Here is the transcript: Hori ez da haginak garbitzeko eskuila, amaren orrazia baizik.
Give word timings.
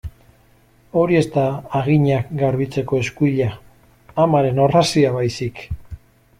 Hori 1.01 1.17
ez 1.19 1.25
da 1.35 1.43
haginak 1.81 2.33
garbitzeko 2.41 3.03
eskuila, 3.03 3.51
amaren 4.27 4.65
orrazia 4.67 5.17
baizik. 5.21 5.67